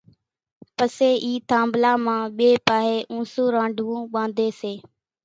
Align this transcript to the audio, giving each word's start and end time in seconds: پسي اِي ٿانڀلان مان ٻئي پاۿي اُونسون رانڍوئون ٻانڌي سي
پسي 0.75 1.09
اِي 1.23 1.33
ٿانڀلان 1.49 1.97
مان 2.05 2.21
ٻئي 2.37 2.51
پاۿي 2.67 2.93
اُونسون 3.11 3.47
رانڍوئون 3.55 4.01
ٻانڌي 4.13 4.47
سي 4.59 4.73